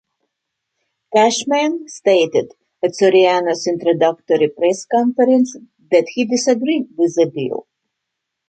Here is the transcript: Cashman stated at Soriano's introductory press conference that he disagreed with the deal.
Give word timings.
Cashman 1.15 1.87
stated 1.87 2.53
at 2.83 2.93
Soriano's 2.99 3.67
introductory 3.67 4.49
press 4.49 4.83
conference 4.87 5.55
that 5.91 6.05
he 6.09 6.25
disagreed 6.25 6.87
with 6.97 7.13
the 7.13 7.29
deal. 7.29 7.67